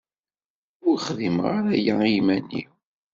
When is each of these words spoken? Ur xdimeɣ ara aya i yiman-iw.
Ur 0.87 0.95
xdimeɣ 1.05 1.45
ara 1.57 1.71
aya 1.75 1.95
i 2.03 2.09
yiman-iw. 2.13 2.71